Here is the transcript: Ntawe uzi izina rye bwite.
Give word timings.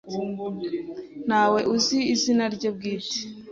Ntawe 1.27 1.59
uzi 1.75 1.99
izina 2.13 2.43
rye 2.55 2.69
bwite. 2.75 3.19